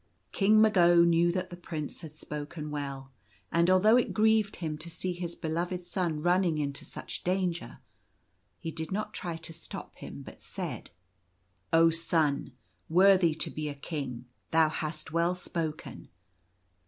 King 0.31 0.59
Mago 0.59 1.03
knew 1.03 1.31
that 1.31 1.51
the 1.51 1.55
Prince 1.55 2.01
had 2.01 2.15
spoken 2.15 2.71
well; 2.71 3.11
and 3.51 3.69
although 3.69 3.97
it 3.97 4.15
grieved 4.15 4.55
him 4.55 4.75
to 4.79 4.89
see 4.89 5.13
his 5.13 5.35
beloved 5.35 5.85
son 5.85 6.23
running 6.23 6.57
into 6.57 6.83
such 6.85 7.23
danger, 7.23 7.77
he 8.57 8.71
did 8.71 8.91
not 8.91 9.13
try 9.13 9.37
to 9.37 9.53
stop 9.53 9.93
him, 9.97 10.23
but 10.23 10.41
said:" 10.41 10.89
Oh, 11.71 11.91
son, 11.91 12.53
worthy 12.89 13.35
to 13.35 13.51
be 13.51 13.69
a 13.69 13.75
king, 13.75 14.25
thou 14.49 14.69
hast 14.69 15.11
well 15.13 15.35
spoken 15.35 16.07